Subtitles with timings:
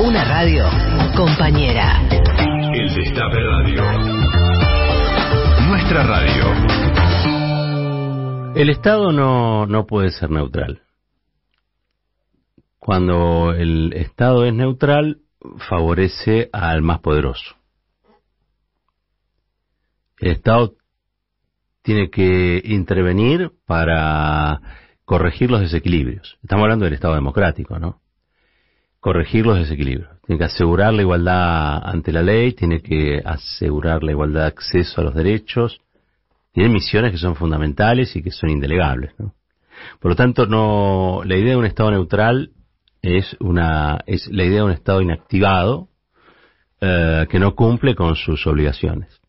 [0.00, 0.64] Una radio
[1.16, 2.00] compañera.
[2.72, 3.82] El Destape Radio.
[5.68, 6.44] Nuestra radio.
[8.54, 10.82] El Estado no, no puede ser neutral.
[12.78, 15.18] Cuando el Estado es neutral,
[15.68, 17.56] favorece al más poderoso.
[20.20, 20.74] El Estado
[21.82, 24.60] tiene que intervenir para
[25.04, 26.38] corregir los desequilibrios.
[26.42, 28.00] Estamos hablando del Estado democrático, ¿no?
[29.00, 30.10] Corregir los desequilibrios.
[30.26, 35.00] Tiene que asegurar la igualdad ante la ley, tiene que asegurar la igualdad de acceso
[35.00, 35.80] a los derechos.
[36.52, 39.34] Tiene misiones que son fundamentales y que son indelegables, ¿no?
[40.00, 42.50] Por lo tanto, no, la idea de un Estado neutral
[43.00, 45.88] es una, es la idea de un Estado inactivado
[46.80, 49.20] eh, que no cumple con sus obligaciones.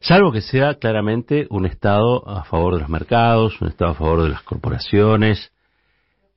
[0.00, 4.22] Salvo que sea claramente un Estado a favor de los mercados, un Estado a favor
[4.22, 5.52] de las corporaciones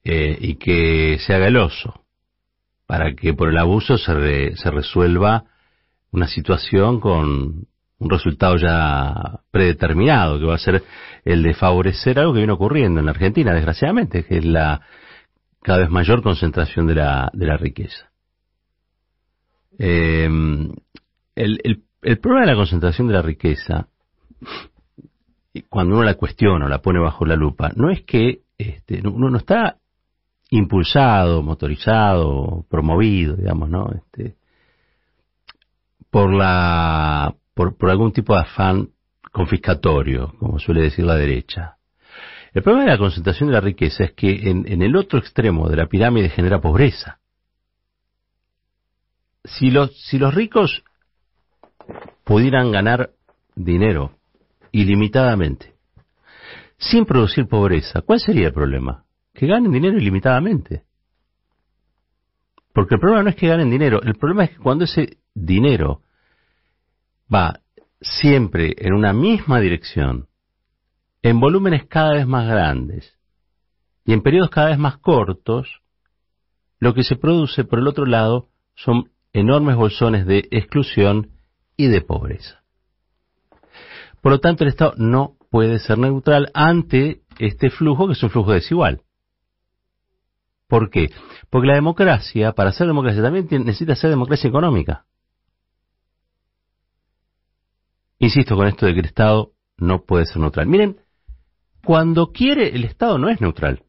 [0.04, 2.06] eh, y que sea galoso
[2.86, 5.46] para que por el abuso se, se resuelva
[6.12, 7.68] una situación con
[8.00, 10.84] un resultado ya predeterminado, que va a ser
[11.24, 14.82] el de favorecer algo que viene ocurriendo en la Argentina, desgraciadamente, que es la
[15.62, 18.10] cada vez mayor concentración de la, de la riqueza.
[19.78, 20.26] Eh,
[21.36, 23.88] el, el, el problema de la concentración de la riqueza,
[25.70, 29.30] cuando uno la cuestiona o la pone bajo la lupa, no es que este, uno
[29.30, 29.78] no está
[30.52, 33.90] impulsado, motorizado, promovido, digamos, ¿no?
[33.96, 34.36] Este,
[36.10, 38.90] por la por, algún tipo de afán
[39.32, 41.78] confiscatorio, como suele decir la derecha.
[42.54, 45.70] El problema de la concentración de la riqueza es que en, en el otro extremo
[45.70, 47.20] de la pirámide genera pobreza.
[49.46, 50.84] Si los, si los ricos
[52.26, 53.12] pudieran ganar
[53.56, 54.18] dinero
[54.74, 55.76] ilimitadamente,
[56.78, 59.06] sin producir pobreza, ¿cuál sería el problema?
[59.34, 60.84] Que ganen dinero ilimitadamente.
[62.74, 66.02] Porque el problema no es que ganen dinero, el problema es que cuando ese dinero
[67.34, 67.60] va
[68.00, 70.28] siempre en una misma dirección,
[71.22, 73.18] en volúmenes cada vez más grandes
[74.06, 75.82] y en periodos cada vez más cortos,
[76.80, 81.32] lo que se produce por el otro lado son enormes bolsones de exclusión
[81.78, 82.64] y de pobreza.
[84.22, 88.30] Por lo tanto, el Estado no puede ser neutral ante este flujo, que es un
[88.30, 89.02] flujo desigual.
[90.72, 91.12] ¿Por qué?
[91.50, 95.06] Porque la democracia, para ser democracia, también necesita ser democracia económica.
[98.20, 100.68] Insisto con esto de que el Estado no puede ser neutral.
[100.68, 101.02] Miren,
[101.84, 103.84] cuando quiere, el Estado no es neutral.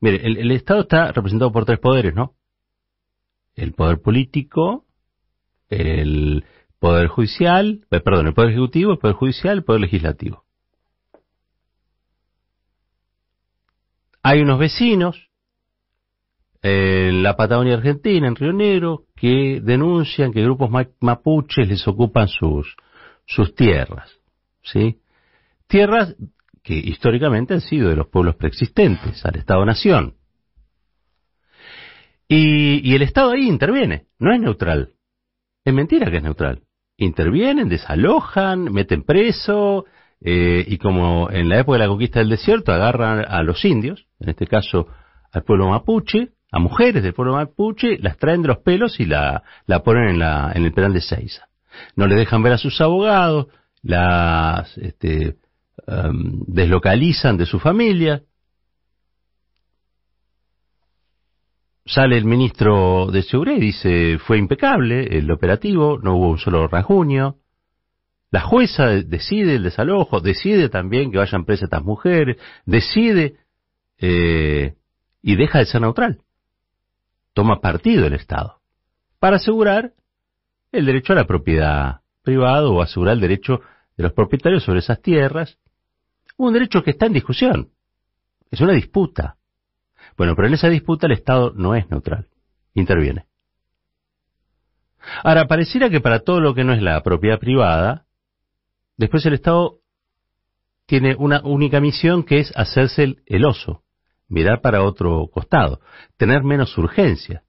[0.00, 2.32] Mire, el, el Estado está representado por tres poderes, ¿no?
[3.54, 4.86] El poder político,
[5.68, 6.46] el
[6.78, 10.46] poder judicial, eh, perdón, el poder ejecutivo, el poder judicial, el poder legislativo.
[14.22, 15.30] Hay unos vecinos
[16.62, 20.70] en la Patagonia Argentina, en Río Negro, que denuncian que grupos
[21.00, 22.76] mapuches les ocupan sus,
[23.26, 24.10] sus tierras,
[24.62, 25.00] ¿sí?
[25.66, 26.14] Tierras
[26.62, 30.16] que históricamente han sido de los pueblos preexistentes al Estado-Nación.
[32.28, 34.92] Y, y el Estado ahí interviene, no es neutral.
[35.64, 36.62] Es mentira que es neutral.
[36.98, 39.86] Intervienen, desalojan, meten preso,
[40.22, 44.06] eh, y como en la época de la conquista del desierto, agarran a los indios,
[44.20, 44.86] en este caso
[45.32, 49.42] al pueblo mapuche, a mujeres del pueblo mapuche, las traen de los pelos y la,
[49.66, 51.46] la ponen en, la, en el penal de Seiza.
[51.96, 53.46] No les dejan ver a sus abogados,
[53.82, 55.36] las este,
[55.86, 58.22] um, deslocalizan de su familia,
[61.90, 66.68] Sale el ministro de Seguridad y dice, fue impecable el operativo, no hubo un solo
[66.68, 67.38] rasguño.
[68.30, 73.36] La jueza decide el desalojo, decide también que vayan presas estas mujeres, decide
[73.98, 74.74] eh,
[75.20, 76.20] y deja de ser neutral.
[77.34, 78.60] Toma partido el Estado
[79.18, 79.92] para asegurar
[80.72, 83.60] el derecho a la propiedad privada o asegurar el derecho
[83.96, 85.58] de los propietarios sobre esas tierras.
[86.36, 87.70] Un derecho que está en discusión.
[88.50, 89.36] Es una disputa.
[90.16, 92.28] Bueno, pero en esa disputa el Estado no es neutral,
[92.74, 93.26] interviene.
[95.24, 98.06] Ahora, pareciera que para todo lo que no es la propiedad privada,
[99.00, 99.78] después el Estado
[100.84, 103.82] tiene una única misión que es hacerse el, oso,
[104.28, 105.80] mirar para otro costado,
[106.18, 107.42] tener menos urgencia.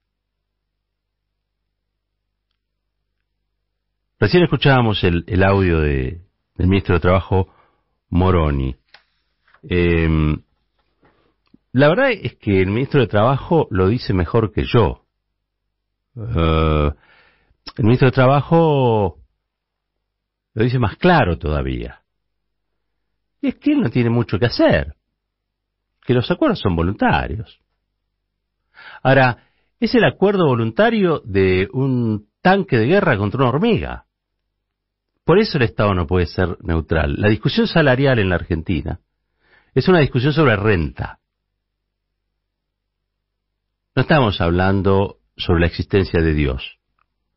[4.18, 6.22] Recién escuchábamos el, audio de,
[6.56, 7.48] del ministro de Trabajo
[8.08, 8.76] Moroni.
[9.68, 10.08] Eh,
[11.72, 15.04] la verdad es que el ministro de Trabajo lo dice mejor que yo.
[16.14, 16.92] Uh,
[17.76, 19.21] el ministro de Trabajo
[20.54, 22.02] lo dice más claro todavía.
[23.40, 24.94] Y es que él no tiene mucho que hacer.
[26.04, 27.60] Que los acuerdos son voluntarios.
[29.02, 29.44] Ahora,
[29.80, 34.06] es el acuerdo voluntario de un tanque de guerra contra una hormiga.
[35.24, 37.14] Por eso el Estado no puede ser neutral.
[37.18, 39.00] La discusión salarial en la Argentina
[39.74, 41.18] es una discusión sobre renta.
[43.94, 46.78] No estamos hablando sobre la existencia de Dios.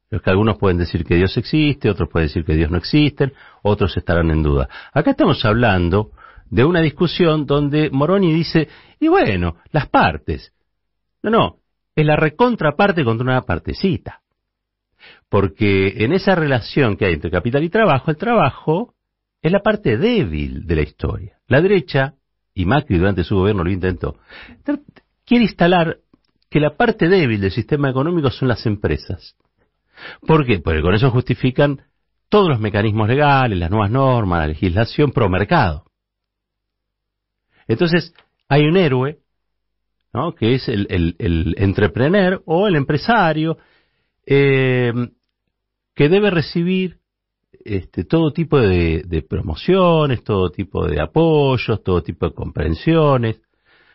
[0.10, 3.34] Los que algunos pueden decir que Dios existe, otros pueden decir que Dios no existe,
[3.64, 4.70] otros estarán en duda.
[4.94, 6.12] Acá estamos hablando
[6.50, 8.70] de una discusión donde Moroni dice,
[9.00, 10.54] y bueno, las partes.
[11.24, 11.58] No, no,
[11.96, 14.22] es la recontraparte contra una partecita.
[15.30, 18.94] Porque en esa relación que hay entre capital y trabajo, el trabajo
[19.42, 21.38] es la parte débil de la historia.
[21.48, 22.14] La derecha,
[22.54, 24.18] y Macri durante su gobierno lo intentó,
[25.26, 25.98] quiere instalar
[26.50, 29.36] que la parte débil del sistema económico son las empresas.
[30.26, 30.60] ¿Por qué?
[30.60, 31.82] Porque con eso justifican
[32.30, 35.86] todos los mecanismos legales, las nuevas normas, la legislación pro mercado.
[37.68, 38.14] Entonces,
[38.48, 39.20] hay un héroe,
[40.14, 40.34] ¿no?
[40.34, 43.58] que es el, el, el entrepreneur o el empresario,
[44.26, 44.94] eh,
[45.94, 47.00] que debe recibir
[47.64, 53.42] este, todo tipo de, de, promociones, todo tipo de apoyos, todo tipo de comprensiones,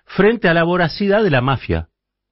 [0.05, 1.89] frente a la voracidad de la mafia.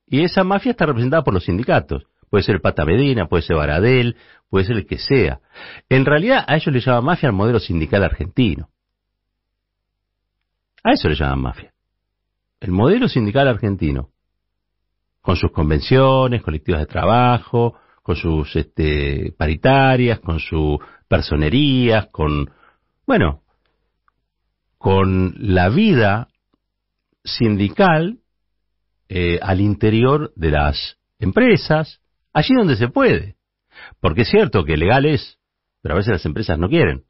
[0.06, 2.06] Y esa mafia está representada por los sindicatos.
[2.30, 4.16] Puede ser Pata Medina, puede ser Baradel,
[4.50, 5.40] puede ser el que sea.
[5.88, 8.68] En realidad a ellos le llaman mafia al modelo sindical argentino.
[10.82, 11.72] A eso le llaman mafia.
[12.60, 14.10] El modelo sindical argentino,
[15.20, 20.78] con sus convenciones, colectivas de trabajo, con sus este, paritarias, con sus
[21.08, 22.50] personerías, con,
[23.06, 23.42] bueno,
[24.78, 26.28] con la vida
[27.24, 28.18] sindical
[29.08, 32.00] eh, al interior de las empresas,
[32.38, 33.36] allí donde se puede.
[34.00, 35.38] Porque es cierto que legal es,
[35.82, 37.02] pero a veces las empresas no quieren.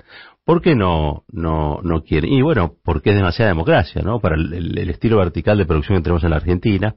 [0.44, 2.32] ¿Por qué no, no, no quieren?
[2.32, 4.20] Y bueno, porque es demasiada democracia, ¿no?
[4.20, 6.94] Para el, estilo vertical de producción que tenemos en la Argentina,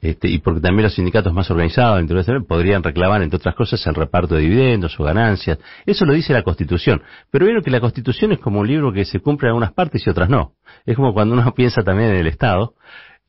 [0.00, 2.04] este, y porque también los sindicatos más organizados
[2.46, 5.58] podrían reclamar, entre otras cosas, el reparto de dividendos o ganancias.
[5.86, 7.02] Eso lo dice la Constitución.
[7.30, 10.06] Pero vieron que la Constitución es como un libro que se cumple en algunas partes
[10.06, 10.54] y otras no.
[10.84, 12.74] Es como cuando uno piensa también en el Estado,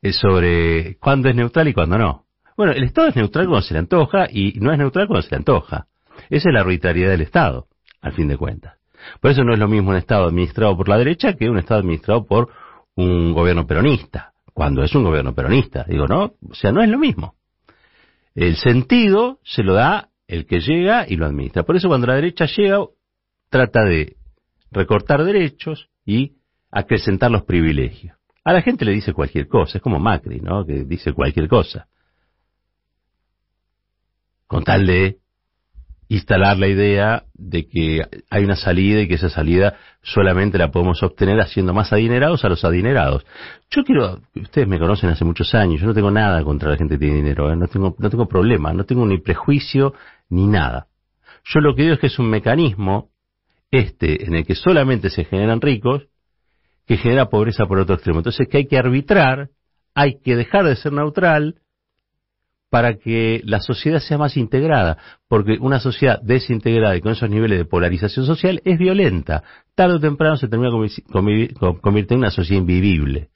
[0.02, 2.25] eh, sobre cuándo es neutral y cuándo no.
[2.56, 5.30] Bueno, el Estado es neutral cuando se le antoja y no es neutral cuando se
[5.30, 5.86] le antoja.
[6.30, 7.66] Esa es la arbitrariedad del Estado,
[8.00, 8.78] al fin de cuentas.
[9.20, 11.80] Por eso no es lo mismo un Estado administrado por la derecha que un Estado
[11.80, 12.48] administrado por
[12.94, 15.84] un gobierno peronista cuando es un gobierno peronista.
[15.86, 17.34] Digo, no, o sea, no es lo mismo.
[18.34, 21.62] El sentido se lo da el que llega y lo administra.
[21.62, 22.78] Por eso cuando la derecha llega,
[23.50, 24.16] trata de
[24.70, 26.36] recortar derechos y
[26.70, 28.16] acrecentar los privilegios.
[28.44, 30.64] A la gente le dice cualquier cosa, es como Macri, ¿no?
[30.64, 31.88] Que dice cualquier cosa.
[34.46, 35.18] Con tal de
[36.08, 41.02] instalar la idea de que hay una salida y que esa salida solamente la podemos
[41.02, 43.26] obtener haciendo más adinerados a los adinerados.
[43.70, 46.94] Yo quiero, ustedes me conocen hace muchos años, yo no tengo nada contra la gente
[46.94, 47.56] que tiene dinero, ¿eh?
[47.56, 49.94] no tengo, no tengo problema, no tengo ni prejuicio
[50.28, 50.86] ni nada.
[51.44, 53.10] Yo lo que digo es que es un mecanismo,
[53.70, 56.06] este, en el que solamente se generan ricos,
[56.86, 58.20] que genera pobreza por otro extremo.
[58.20, 59.50] Entonces que hay que arbitrar,
[59.94, 61.56] hay que dejar de ser neutral,
[62.70, 64.98] para que la sociedad sea más integrada,
[65.28, 69.44] porque una sociedad desintegrada y con esos niveles de polarización social es violenta.
[69.74, 70.70] Tarde o temprano se termina
[71.10, 73.30] convirtiendo en una sociedad invivible.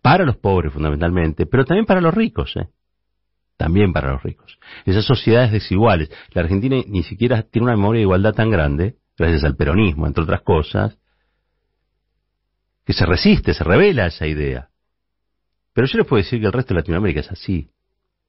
[0.00, 2.68] Para los pobres fundamentalmente, pero también para los ricos, ¿eh?
[3.56, 4.58] También para los ricos.
[4.86, 6.10] Esas sociedades desiguales.
[6.32, 10.22] La Argentina ni siquiera tiene una memoria de igualdad tan grande, gracias al peronismo, entre
[10.22, 10.96] otras cosas,
[12.86, 14.70] que se resiste, se revela esa idea.
[15.74, 17.70] Pero yo les puedo decir que el resto de Latinoamérica es así.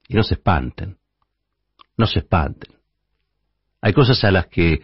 [0.10, 0.98] Y no se espanten.
[1.96, 2.74] No se espanten.
[3.80, 4.82] Hay cosas a las que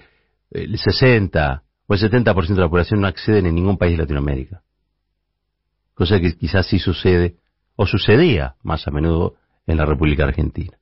[0.51, 4.61] el 60 o el 70% de la población no acceden en ningún país de Latinoamérica.
[5.93, 7.35] Cosa que quizás sí sucede
[7.75, 9.35] o sucedía más a menudo
[9.67, 10.77] en la República Argentina.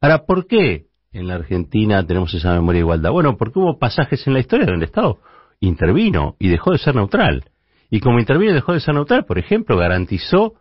[0.00, 3.12] Ahora, ¿por qué en la Argentina tenemos esa memoria de igualdad?
[3.12, 5.20] Bueno, porque hubo pasajes en la historia donde el Estado
[5.60, 7.44] intervino y dejó de ser neutral.
[7.90, 10.54] Y como intervino y dejó de ser neutral, por ejemplo, garantizó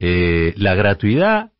[0.00, 1.52] eh, la gratuidad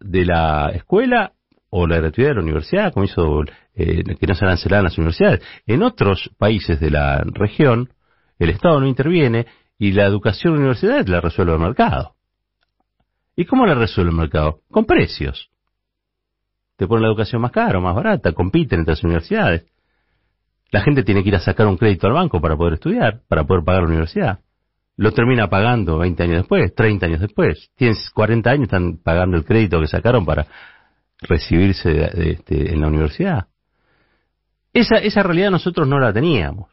[0.00, 1.32] de la escuela
[1.68, 3.42] o la gratuidad de la universidad, como hizo
[3.74, 5.42] eh, que no se arancelaran las universidades.
[5.66, 7.90] En otros países de la región,
[8.38, 9.46] el Estado no interviene
[9.78, 12.14] y la educación universidad la resuelve el mercado.
[13.36, 14.60] ¿Y cómo la resuelve el mercado?
[14.70, 15.50] Con precios.
[16.76, 19.66] Te ponen la educación más cara o más barata, compiten entre las universidades.
[20.70, 23.44] La gente tiene que ir a sacar un crédito al banco para poder estudiar, para
[23.44, 24.40] poder pagar la universidad
[24.96, 27.70] lo termina pagando 20 años después, 30 años después.
[27.76, 30.46] Tienes 40 años, están pagando el crédito que sacaron para
[31.20, 33.46] recibirse este, en la universidad.
[34.72, 36.70] Esa, esa realidad nosotros no la teníamos,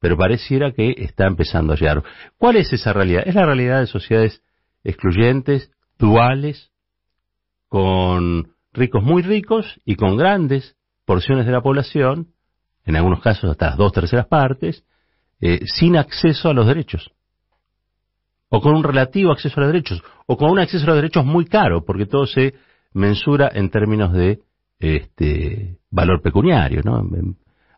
[0.00, 2.02] pero pareciera que está empezando a llegar.
[2.38, 3.22] ¿Cuál es esa realidad?
[3.26, 4.42] Es la realidad de sociedades
[4.84, 6.70] excluyentes, duales,
[7.68, 12.28] con ricos muy ricos y con grandes porciones de la población,
[12.84, 14.84] en algunos casos hasta las dos terceras partes,
[15.40, 17.12] eh, sin acceso a los derechos.
[18.50, 21.24] O con un relativo acceso a los derechos, o con un acceso a los derechos
[21.24, 22.54] muy caro, porque todo se
[22.92, 24.40] mensura en términos de
[24.78, 27.06] este, valor pecuniario, ¿no?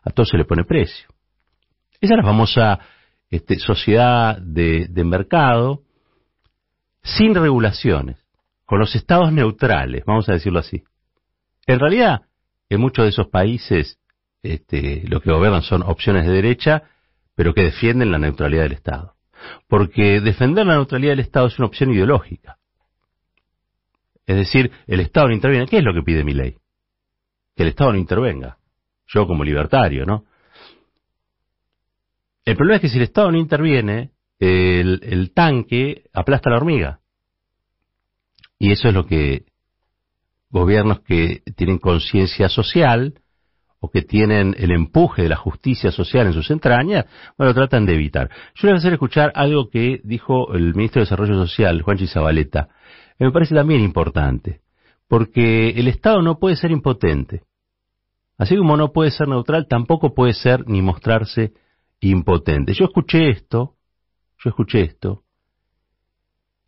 [0.03, 1.07] A todo se le pone precio.
[2.01, 2.79] Esa es la famosa
[3.29, 5.81] este, sociedad de, mercado
[7.01, 8.17] sin regulaciones,
[8.65, 10.83] con los estados neutrales, vamos a decirlo así.
[11.65, 12.21] En realidad,
[12.69, 13.99] en muchos de esos países
[14.41, 16.83] este, lo que gobiernan son opciones de derecha,
[17.35, 19.12] pero que defienden la neutralidad del Estado.
[19.67, 22.57] Porque defender la neutralidad del Estado es una opción ideológica.
[24.25, 25.67] Es decir, el Estado no interviene.
[25.67, 26.57] ¿Qué es lo que pide mi ley?
[27.55, 28.57] Que el Estado no intervenga.
[29.07, 30.25] Yo como libertario, ¿no?
[32.45, 36.99] El problema es que si el Estado no interviene, el, el tanque aplasta la hormiga.
[38.59, 39.45] Y eso es lo que
[40.49, 43.15] gobiernos que tienen conciencia social
[43.83, 47.03] o que tienen el empuje de la justicia social en sus entrañas,
[47.37, 48.29] bueno, tratan de evitar.
[48.55, 51.97] Yo les voy a hacer escuchar algo que dijo el ministro de Desarrollo Social, Juan
[51.97, 52.69] Chizabaleta,
[53.19, 54.61] me parece también importante,
[55.09, 57.41] porque el Estado no puede ser impotente.
[58.37, 61.51] Así como no puede ser neutral, tampoco puede ser ni mostrarse
[61.99, 62.73] impotente.
[62.73, 63.75] Yo escuché esto,
[64.41, 65.23] yo escuché esto,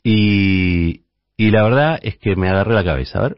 [0.04, 1.06] y,
[1.38, 3.20] y la verdad es que me agarré la cabeza.
[3.20, 3.38] A ver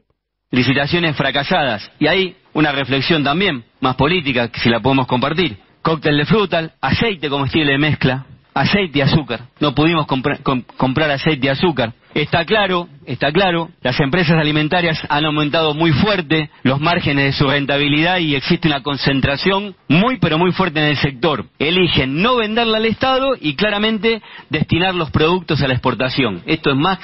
[0.52, 1.92] licitaciones fracasadas.
[2.00, 5.58] Y hay una reflexión también, más política, que si la podemos compartir.
[5.84, 9.42] Cóctel de frutal, aceite comestible de mezcla, aceite y azúcar.
[9.60, 11.94] No pudimos comprar aceite y azúcar.
[12.16, 17.48] Está claro, está claro, las empresas alimentarias han aumentado muy fuerte los márgenes de su
[17.48, 21.46] rentabilidad y existe una concentración muy pero muy fuerte en el sector.
[21.60, 26.42] Eligen no venderla al Estado y claramente destinar los productos a la exportación.
[26.48, 26.98] Esto es más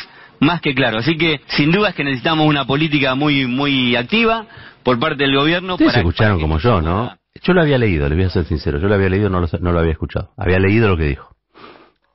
[0.44, 1.00] más que claro.
[1.00, 4.46] Así que sin duda es que necesitamos una política muy muy activa
[4.84, 5.74] por parte del gobierno.
[5.74, 7.16] Ustedes escucharon como yo, ¿no?
[7.42, 9.48] Yo lo había leído, le voy a ser sincero, yo lo había leído, no lo,
[9.60, 10.32] no lo había escuchado.
[10.38, 11.34] Había leído lo que dijo.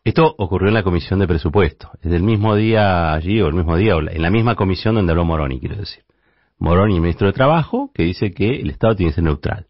[0.05, 1.91] Esto ocurrió en la comisión de presupuesto.
[2.03, 5.27] Es del mismo día allí, o el mismo día, en la misma comisión donde habló
[5.27, 6.05] Moroni, quiero decir.
[6.59, 9.67] Moroni, el ministro de Trabajo, que dice que el Estado tiene que ser neutral.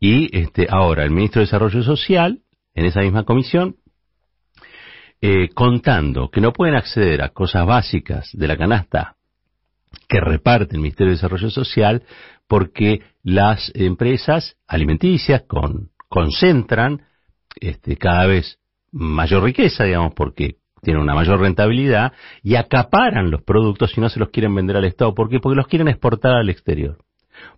[0.00, 2.40] Y este, ahora el ministro de Desarrollo Social,
[2.74, 3.76] en esa misma comisión,
[5.20, 9.16] eh, contando que no pueden acceder a cosas básicas de la canasta
[10.08, 12.02] que reparte el Ministerio de Desarrollo Social
[12.46, 17.02] porque las empresas alimenticias con, concentran
[17.60, 18.58] este, cada vez
[18.90, 24.20] mayor riqueza, digamos, porque tienen una mayor rentabilidad y acaparan los productos y no se
[24.20, 25.14] los quieren vender al Estado.
[25.14, 25.40] ¿Por qué?
[25.40, 26.98] Porque los quieren exportar al exterior.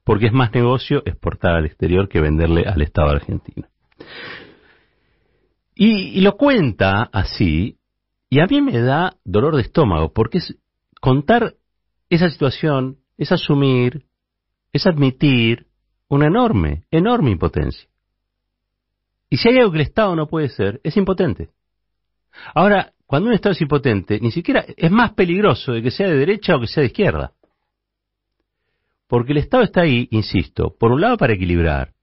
[0.05, 3.69] Porque es más negocio exportar al exterior que venderle al Estado argentino.
[5.83, 7.79] Y, lo cuenta así,
[8.29, 10.55] y a mí me da dolor de estómago, porque es
[11.01, 11.55] contar
[12.11, 14.05] esa situación, es asumir,
[14.75, 15.69] es admitir
[16.07, 17.89] una enorme, enorme impotencia.
[19.31, 21.49] Y si hay algo que el Estado no puede ser, es impotente.
[22.55, 26.19] Ahora, cuando un Estado es impotente, ni siquiera es más peligroso de que sea de
[26.19, 27.33] derecha o que sea de izquierda.
[29.09, 31.95] Porque el Estado está ahí, insisto, por un lado para equilibrar,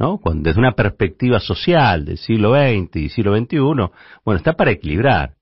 [0.00, 0.18] ¿no?
[0.36, 5.34] desde una perspectiva social del siglo XX y siglo XXI, bueno, está para equilibrar,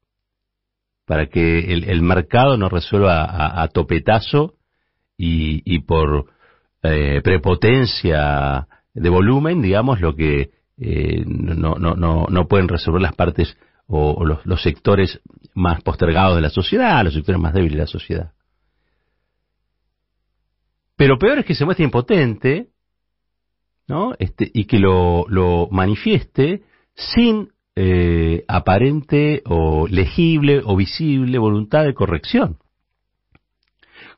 [1.07, 4.55] para que el, mercado no resuelva a, topetazo
[5.17, 6.27] y, por
[6.83, 13.15] eh, prepotencia de volumen, digamos, lo que eh, no, no, no, no pueden resolver las
[13.15, 15.21] partes o, los, los sectores
[15.55, 18.33] más postergados de la sociedad, los sectores más débiles de la sociedad.
[20.97, 22.71] Pero peor es que se muestre impotente
[23.88, 24.14] ¿no?
[24.18, 26.62] Este, y que lo, lo manifieste
[26.95, 32.59] sin eh, aparente o legible o visible voluntad de corrección.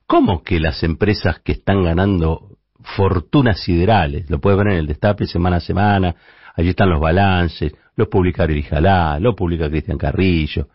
[0.07, 2.57] ¿Cómo que las empresas que están ganando
[2.97, 6.17] fortunas siderales, lo puede ver en el destape semana a semana,
[6.57, 10.69] allí están los balances, lo publica Jalá, lo publica Cristian Carrillo,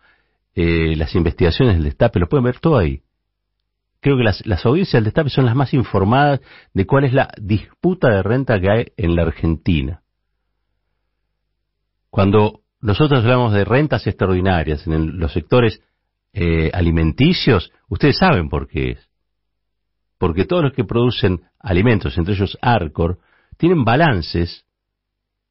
[0.54, 3.02] eh, las investigaciones del destape, lo pueden ver todo ahí
[4.06, 6.40] creo que las, audiencias del destape son las más informadas
[6.76, 10.04] de cuál es la disputa de renta que hay en la Argentina.
[12.12, 15.82] Cuando nosotros hablamos de rentas extraordinarias en los sectores
[16.34, 19.10] eh, alimenticios, ustedes saben por qué es.
[20.20, 23.18] Porque todos los que producen alimentos, entre ellos Arcor,
[23.58, 24.68] tienen balances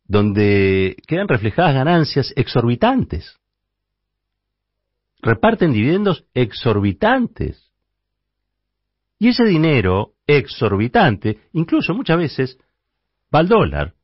[0.05, 3.37] donde quedan reflejadas ganancias exorbitantes.
[5.23, 7.74] Reparten dividendos exorbitantes.
[9.25, 12.59] Y ese dinero exorbitante, incluso muchas veces,
[13.35, 13.95] va al dólar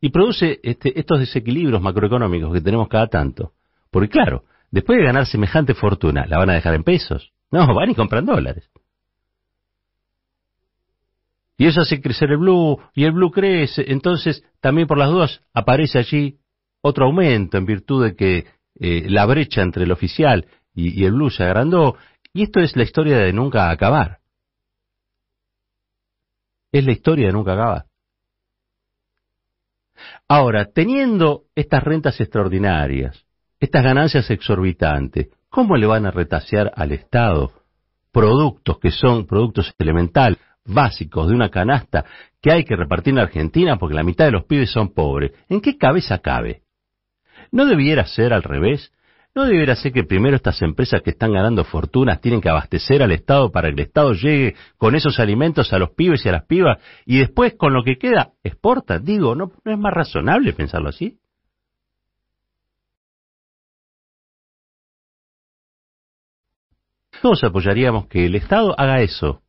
[0.00, 3.52] y produce este, estos desequilibrios macroeconómicos que tenemos cada tanto.
[3.90, 4.44] Porque claro,
[4.74, 7.32] Después de ganar semejante fortuna, ¿la van a dejar en pesos?
[7.52, 8.68] No, van y compran dólares.
[11.56, 15.40] Y eso hace crecer el blue, y el blue crece, entonces también por las dudas
[15.52, 16.38] aparece allí
[16.80, 18.46] otro aumento en virtud de que
[18.80, 21.94] eh, la brecha entre el oficial y, y el blue se agrandó,
[22.34, 24.18] y esto es la historia de nunca acabar.
[26.72, 27.86] Es la historia de nunca acabar.
[30.28, 33.24] Ahora, teniendo estas rentas extraordinarias,
[33.60, 37.52] estas ganancias exorbitantes, ¿cómo le van a retasear al Estado
[38.10, 42.04] productos que son productos elementales, básicos de una canasta
[42.42, 45.32] que hay que repartir en Argentina porque la mitad de los pibes son pobres?
[45.48, 46.62] ¿En qué cabeza cabe?
[47.52, 48.92] ¿No debiera ser al revés?
[49.34, 53.10] ¿No debería ser que primero estas empresas que están ganando fortunas tienen que abastecer al
[53.10, 56.44] Estado para que el Estado llegue con esos alimentos a los pibes y a las
[56.46, 59.00] pibas y después con lo que queda exporta?
[59.00, 61.18] Digo, ¿no, no es más razonable pensarlo así?
[67.20, 69.42] Todos apoyaríamos que el Estado haga eso.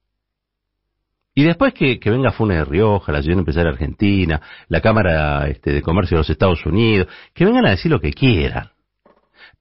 [1.36, 5.82] Y después que, venga Funes de Rioja, la Asociación Empresaria Argentina, la Cámara este, de
[5.82, 8.75] Comercio de los Estados Unidos, que vengan a decir lo que quieran.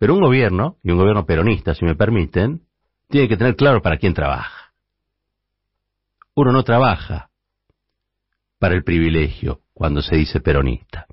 [0.05, 2.61] Pero un gobierno, y un gobierno peronista, si me permiten,
[3.09, 4.75] tiene que tener claro para quién trabaja.
[6.35, 7.31] Uno no trabaja
[8.59, 11.07] para el privilegio cuando se dice peronista.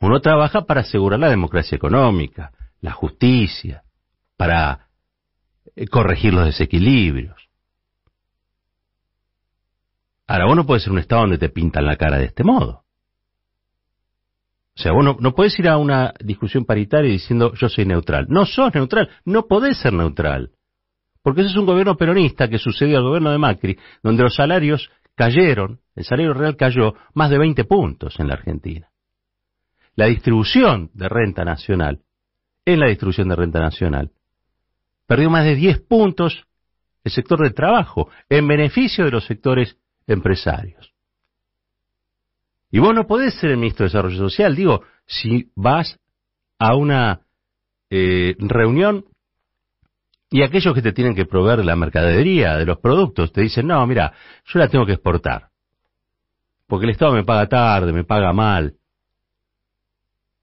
[0.00, 3.82] Uno trabaja para asegurar la democracia económica, la justicia,
[4.38, 4.88] para
[5.76, 7.50] eh, corregir los desequilibrios.
[10.26, 12.86] Ahora, uno puede ser un Estado donde te pintan la cara de este modo.
[14.82, 18.26] Sea, vos no, puedes ir a una discusión paritaria diciendo yo soy neutral.
[18.28, 20.50] No sos neutral, no podés ser neutral.
[21.22, 24.90] Porque ese es un gobierno peronista que sucedió al gobierno de Macri, donde los salarios
[25.14, 28.88] cayeron, el salario real cayó más de 20 puntos en la Argentina.
[29.94, 32.00] La distribución de renta nacional,
[32.64, 34.10] en la distribución de renta nacional,
[35.06, 36.44] perdió más de 10 puntos
[37.04, 39.76] el sector del trabajo, en beneficio de los sectores
[40.08, 40.91] empresarios.
[42.72, 44.56] Y vos no podés ser el ministro de Desarrollo Social.
[44.56, 46.00] Digo, si vas
[46.58, 47.20] a una
[47.90, 49.04] eh, reunión
[50.30, 53.66] y aquellos que te tienen que proveer de la mercadería, de los productos, te dicen,
[53.66, 54.14] no, mira,
[54.46, 55.50] yo la tengo que exportar.
[56.66, 58.74] Porque el Estado me paga tarde, me paga mal.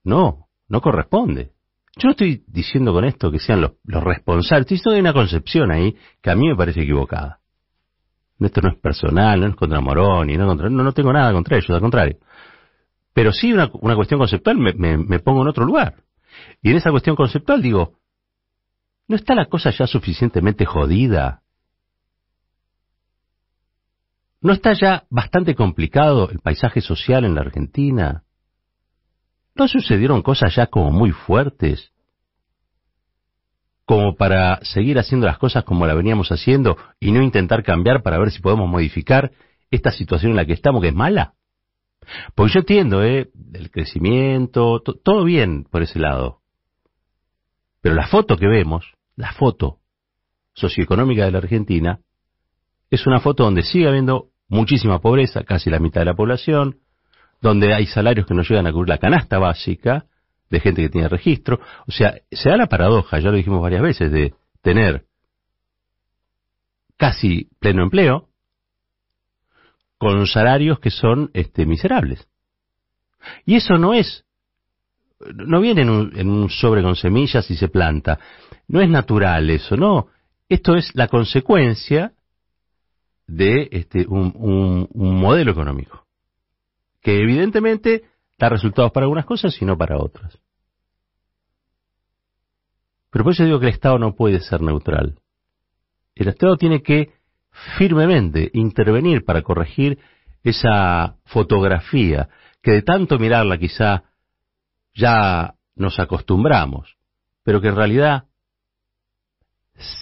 [0.04, 1.54] No, no corresponde.
[1.98, 5.14] Yo no estoy diciendo con esto que sean los, responsables, estoy diciendo que hay una
[5.14, 7.39] concepción ahí que a mí me parece equivocada.
[8.40, 11.58] Esto no es personal, no es contra Moroni, no, contra, no, no tengo nada contra
[11.58, 12.18] ellos, al contrario.
[13.14, 16.04] Pero sí una, una cuestión conceptual me, me pongo en otro lugar.
[16.62, 18.00] Y en esa cuestión conceptual digo,
[19.08, 21.42] ¿no está la cosa ya suficientemente jodida?
[24.42, 28.24] ¿No está ya bastante complicado el paisaje social en la Argentina?
[29.54, 31.92] ¿No sucedieron cosas ya como muy fuertes?
[33.90, 38.20] Como para seguir haciendo las cosas como la veníamos haciendo y no intentar cambiar para
[38.20, 39.32] ver si podemos modificar
[39.72, 41.34] esta situación en la que estamos, que es mala?
[42.36, 43.32] Porque yo entiendo, ¿eh?
[43.52, 46.42] El crecimiento, todo bien por ese lado.
[47.82, 49.80] Pero la foto que vemos, la foto
[50.54, 52.00] socioeconómica de la Argentina,
[52.92, 56.78] es una foto donde sigue habiendo muchísima pobreza, casi la mitad de la población,
[57.42, 60.06] donde hay salarios que no llegan a cubrir la canasta básica,
[60.50, 61.60] de gente que tiene registro.
[61.88, 65.06] O sea, se da la paradoja, ya lo dijimos varias veces, de tener
[66.98, 68.28] casi pleno empleo
[69.98, 72.28] con salarios que son este, miserables.
[73.46, 74.26] Y eso no es,
[75.20, 78.20] no viene en un, en un sobre con semillas y se planta.
[78.68, 80.08] No es natural eso, no.
[80.48, 82.14] Esto es la consecuencia
[83.28, 86.06] de este, un, un, un modelo económico
[87.02, 88.04] que evidentemente
[88.40, 90.40] da resultados para algunas cosas y no para otras.
[93.12, 95.20] Pero por eso digo que el Estado no puede ser neutral.
[96.16, 97.14] El Estado tiene que
[97.78, 100.00] firmemente intervenir para corregir
[100.44, 102.30] esa fotografía
[102.62, 104.04] que de tanto mirarla quizá
[104.94, 106.98] ya nos acostumbramos,
[107.44, 108.26] pero que en realidad,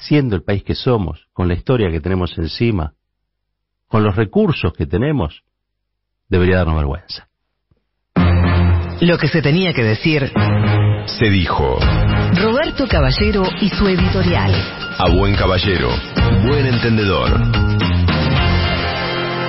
[0.02, 2.94] siendo el país que somos, con la historia que tenemos encima,
[3.88, 5.44] con los recursos que tenemos,
[6.28, 7.30] debería darnos vergüenza.
[9.02, 10.32] Lo que se tenía que decir
[11.06, 11.78] se dijo.
[12.34, 14.52] Roberto Caballero y su editorial.
[14.98, 15.90] A buen caballero,
[16.48, 17.87] buen entendedor.